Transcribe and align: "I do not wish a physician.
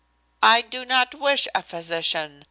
"I 0.41 0.63
do 0.63 0.83
not 0.83 1.13
wish 1.13 1.47
a 1.53 1.61
physician. 1.61 2.39